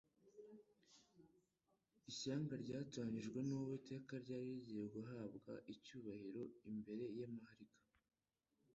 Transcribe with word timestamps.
ishyanga 2.11 2.53
ryatoranyijwe 2.63 3.39
n'Uwiteka 3.47 4.13
ryari 4.23 4.49
rigiye 4.57 4.85
guhabwa 4.95 5.53
icyubahiro 5.73 6.43
imbere 6.69 7.03
y'amahariga 7.17 7.75